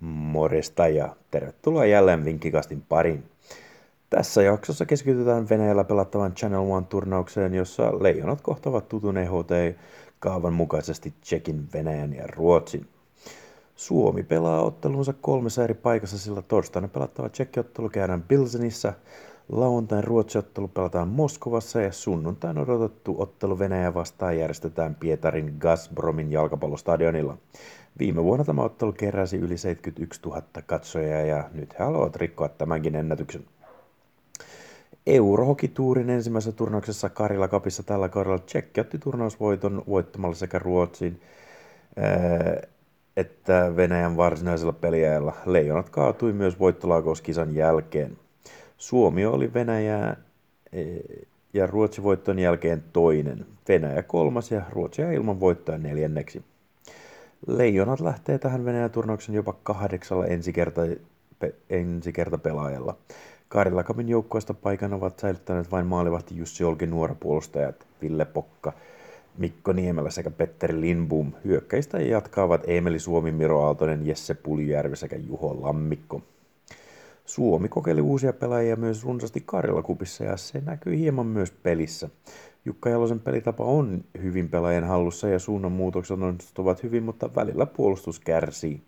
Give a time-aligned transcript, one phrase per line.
[0.00, 3.24] Moresta ja tervetuloa jälleen Vinkkikastin pariin.
[4.10, 12.14] Tässä jaksossa keskitytään Venäjällä pelattavan Channel One-turnaukseen, jossa leijonat kohtavat tutun EHT-kaavan mukaisesti Tsekin, Venäjän
[12.14, 12.86] ja Ruotsin.
[13.76, 18.92] Suomi pelaa ottelunsa kolmessa eri paikassa, sillä torstaina pelattava tsekkiottelu käydään Pilsenissä,
[19.52, 27.38] lauantain ruotsiottelu pelataan Moskovassa ja sunnuntain odotettu ottelu Venäjä vastaan järjestetään Pietarin Gazpromin jalkapallostadionilla.
[27.98, 32.94] Viime vuonna tämä ottelu keräsi yli 71 000 katsojaa ja nyt he haluavat rikkoa tämänkin
[32.94, 33.44] ennätyksen.
[35.06, 41.20] Eurohokituurin ensimmäisessä turnauksessa Karilla Kapissa tällä kaudella Tsekki otti turnausvoiton voittamalla sekä Ruotsin
[43.16, 45.36] että Venäjän varsinaisella peliajalla.
[45.46, 48.16] Leijonat kaatui myös voittolaakouskisan jälkeen.
[48.76, 50.16] Suomi oli Venäjää
[50.72, 50.82] e,
[51.52, 53.46] ja Ruotsi voitton jälkeen toinen.
[53.68, 56.42] Venäjä kolmas ja Ruotsi ilman voittoa neljänneksi.
[57.46, 60.80] Leijonat lähtee tähän Venäjän turnauksen jopa kahdeksalla ensikerta,
[61.38, 62.96] pe, ensikertapelaajalla.
[63.48, 68.72] Karilla Kapin joukkoista paikan ovat säilyttäneet vain maalivahti Jussi Olkin nuorapuolustajat Ville Pokka,
[69.38, 71.32] Mikko Niemelä sekä Petteri Lindbom.
[71.44, 76.22] Hyökkäistä jatkaavat Emeli Suomi, Miro Aaltonen, Jesse Puljärvi sekä Juho Lammikko.
[77.26, 82.08] Suomi kokeili uusia pelaajia myös runsaasti Karjala-kupissa ja se näkyy hieman myös pelissä.
[82.68, 88.82] Jukka Jalosen pelitapa on hyvin pelaajan hallussa ja suunnanmuutokset onnistuvat hyvin, mutta välillä puolustus kärsii.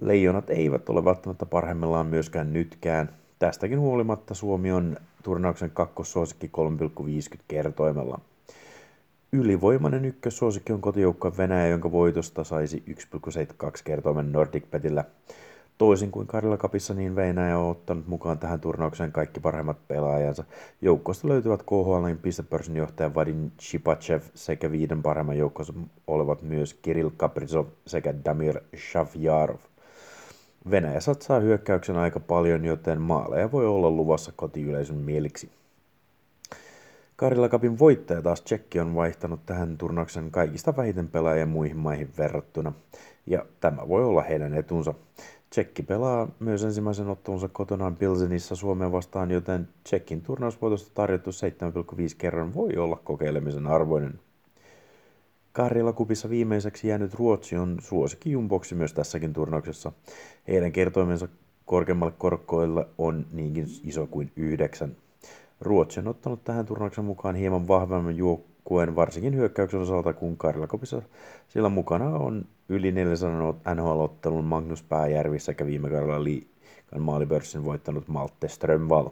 [0.00, 3.08] Leijonat eivät ole välttämättä parhaimmillaan myöskään nytkään.
[3.38, 6.50] Tästäkin huolimatta Suomi on turnauksen kakkossuosikki
[7.36, 8.20] 3,50 kertoimella.
[9.32, 15.04] Ylivoimainen ykkössuosikki on kotijoukkojen Venäjä, jonka voitosta saisi 1,72 kertoimen Nordic Petillä.
[15.80, 20.44] Toisin kuin Karilla Kapissa, niin Venäjä on ottanut mukaan tähän turnaukseen kaikki parhaimmat pelaajansa.
[20.82, 25.74] Joukkoista löytyvät KHLin pistepörssin johtaja Vadim Chipachev sekä viiden parhaimman joukkoissa
[26.06, 29.58] olevat myös Kirill Kaprizov sekä Damir Shavjarov.
[30.70, 35.50] Venäjä satsaa hyökkäyksen aika paljon, joten maaleja voi olla luvassa kotiyleisön mieliksi.
[37.16, 42.72] Karilla Cupin voittaja taas Tsekki on vaihtanut tähän turnauksen kaikista vähiten pelaajia muihin maihin verrattuna,
[43.26, 44.94] ja tämä voi olla heidän etunsa.
[45.50, 51.36] Tsekki pelaa myös ensimmäisen ottelunsa kotonaan Pilsenissä Suomeen vastaan, joten Tsekin turnausvoitosta tarjottu 7,5
[52.18, 54.20] kerran voi olla kokeilemisen arvoinen.
[55.52, 59.92] Karjala kupissa viimeiseksi jäänyt Ruotsi on suosikki jumboksi myös tässäkin turnauksessa.
[60.48, 61.28] Heidän kertoimensa
[61.64, 64.96] korkeammalle korkoille on niinkin iso kuin yhdeksän.
[65.60, 68.16] Ruotsi on ottanut tähän turnauksen mukaan hieman vahvemman
[68.70, 71.02] joukkueen, varsinkin hyökkäyksen osalta kuin Karjakopissa,
[71.48, 78.48] sillä mukana on yli 400 NHL-ottelun Magnus Pääjärvi sekä viime kaudella liikan maalipörssin voittanut Malte
[78.48, 79.08] Strömvall.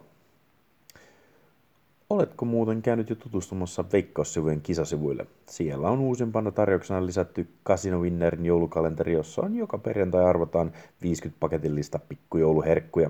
[2.09, 5.25] Oletko muuten käynyt jo tutustumassa Veikkaussivujen kisasivuille?
[5.49, 10.71] Siellä on uusimpana tarjouksena lisätty Casino Winnerin joulukalenteri, jossa on joka perjantai arvotaan
[11.01, 13.09] 50 paketillista pikkujouluherkkuja.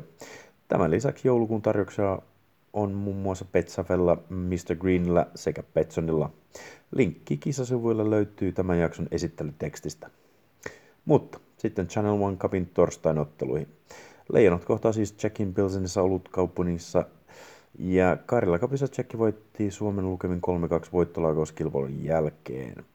[0.68, 2.20] Tämän lisäksi joulukuun tarjouksia
[2.74, 4.75] on muun muassa Petsafella, Mr.
[4.75, 6.31] Greenillä sekä Petsonilla.
[6.91, 10.09] Linkki kisasivuilla löytyy tämän jakson esittelytekstistä.
[11.06, 13.68] Mutta sitten Channel One Cupin torstain otteluihin.
[14.34, 17.06] Leijonat kohtaa siis Jackin Pilsenissä olutkaupungissa
[17.80, 20.41] ja Karilla Cupissa Tsekki voitti Suomen lukemin
[20.86, 22.86] 3-2 voittolaakauskilpailun jälkeen.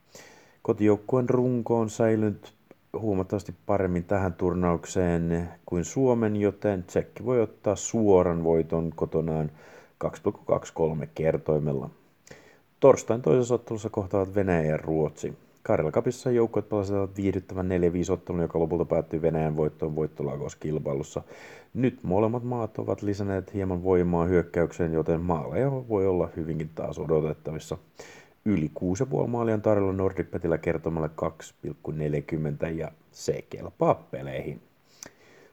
[0.62, 2.54] Kotijoukkueen runko on säilynyt
[2.98, 9.50] huomattavasti paremmin tähän turnaukseen kuin Suomen, joten Tsekki voi ottaa suoran voiton kotonaan
[10.04, 11.90] 2,23 kertoimella.
[12.80, 15.34] Torstain toisessa ottelussa kohtaavat Venäjä ja Ruotsi.
[15.62, 17.68] Karjala Cupissa joukkueet pelasivat viihdyttävän
[18.08, 21.22] 4-5 ottelun, joka lopulta päättyi Venäjän voittoon voittolaukoskilpailussa.
[21.74, 27.78] Nyt molemmat maat ovat lisänneet hieman voimaa hyökkäykseen, joten maaleja voi olla hyvinkin taas odotettavissa.
[28.44, 28.70] Yli
[29.22, 34.62] 6,5 maalia tarjolla Nordic Petillä kertomalla 2,40 ja se kelpaa peleihin.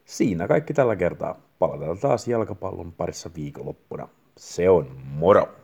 [0.06, 1.40] Siinä kaikki tällä kertaa.
[1.59, 4.07] Palataan taas jalkapallon parissa viikonloppuna.
[4.38, 5.61] Se on moro!